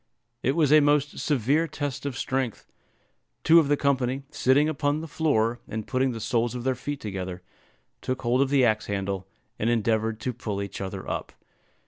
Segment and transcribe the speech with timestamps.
[0.41, 2.65] It was a most severe test of strength.
[3.43, 6.99] Two of the company, sitting upon the floor, and putting the soles of their feet
[6.99, 7.43] together,
[8.01, 9.27] took hold of the axe handle,
[9.59, 11.33] and endeavored to pull each other up.